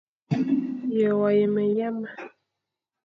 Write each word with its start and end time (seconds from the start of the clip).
Ye 0.97 1.07
wa 1.19 1.29
yeme 1.37 1.63
yame. 1.77 2.09